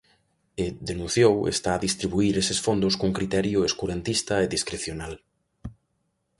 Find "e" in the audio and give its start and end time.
0.63-0.65, 4.45-4.51